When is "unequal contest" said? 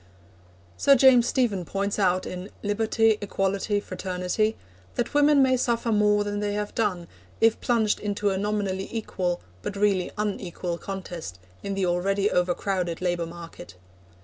10.17-11.37